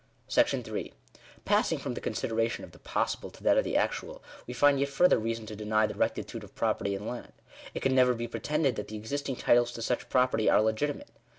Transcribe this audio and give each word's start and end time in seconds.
§8. 0.79 0.93
Passing 1.45 1.77
from 1.77 1.93
the 1.93 2.01
consideration 2.01 2.63
of 2.63 2.71
the 2.71 2.79
possible, 2.79 3.29
to 3.29 3.43
that 3.43 3.59
of 3.59 3.63
the 3.63 3.77
actual, 3.77 4.23
we 4.47 4.53
find 4.55 4.79
yet 4.79 4.89
further 4.89 5.19
reason 5.19 5.45
to 5.45 5.55
deny 5.55 5.85
the 5.85 5.93
rectitude 5.93 6.43
of 6.43 6.55
property 6.55 6.95
in 6.95 7.05
land. 7.05 7.33
It 7.75 7.81
can 7.81 7.93
never 7.93 8.15
be 8.15 8.27
pretended 8.27 8.77
that 8.77 8.87
the 8.87 8.95
existing 8.95 9.35
titles 9.35 9.71
to 9.73 9.83
such 9.83 10.09
property 10.09 10.49
are 10.49 10.59
legitimate. 10.59 11.09